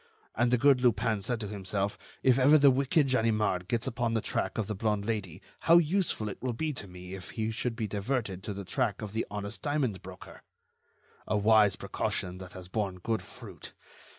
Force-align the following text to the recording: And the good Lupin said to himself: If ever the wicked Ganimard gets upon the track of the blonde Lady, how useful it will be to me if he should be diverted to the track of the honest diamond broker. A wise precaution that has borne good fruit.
And 0.33 0.49
the 0.49 0.57
good 0.57 0.81
Lupin 0.81 1.21
said 1.21 1.39
to 1.41 1.47
himself: 1.47 1.95
If 2.23 2.39
ever 2.39 2.57
the 2.57 2.71
wicked 2.71 3.07
Ganimard 3.09 3.67
gets 3.67 3.85
upon 3.85 4.15
the 4.15 4.19
track 4.21 4.57
of 4.57 4.65
the 4.65 4.73
blonde 4.73 5.05
Lady, 5.05 5.43
how 5.59 5.77
useful 5.77 6.27
it 6.27 6.41
will 6.41 6.53
be 6.53 6.73
to 6.73 6.87
me 6.87 7.13
if 7.13 7.29
he 7.29 7.51
should 7.51 7.75
be 7.75 7.85
diverted 7.87 8.41
to 8.45 8.53
the 8.55 8.65
track 8.65 9.03
of 9.03 9.13
the 9.13 9.27
honest 9.29 9.61
diamond 9.61 10.01
broker. 10.01 10.41
A 11.27 11.37
wise 11.37 11.75
precaution 11.75 12.39
that 12.39 12.53
has 12.53 12.67
borne 12.67 12.95
good 12.97 13.21
fruit. 13.21 13.73